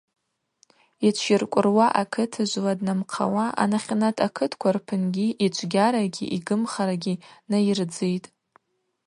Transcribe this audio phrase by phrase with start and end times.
[1.07, 8.27] Йчвйыркӏвыруа акытыжвла днамхъауа анахьанат акытква рпынгьи йчвгьарагьи йгвымхарагьи найырдзитӏ.